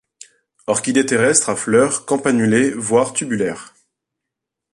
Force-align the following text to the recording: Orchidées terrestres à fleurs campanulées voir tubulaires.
Orchidées 0.65 1.05
terrestres 1.05 1.49
à 1.49 1.55
fleurs 1.55 2.07
campanulées 2.07 2.71
voir 2.71 3.13
tubulaires. 3.13 3.75